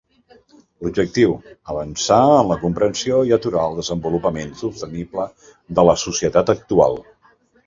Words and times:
L'objectiu, 0.85 1.35
avançar 1.73 2.17
en 2.37 2.49
la 2.51 2.57
comprensió 2.63 3.19
i 3.29 3.35
aturar 3.37 3.67
el 3.73 3.77
desenvolupament 3.81 4.51
sostenible 4.63 5.27
de 5.81 5.87
la 5.91 5.97
societat 6.07 6.53
actual. 6.57 6.99